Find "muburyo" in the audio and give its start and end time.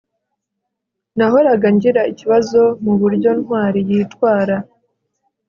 2.83-3.29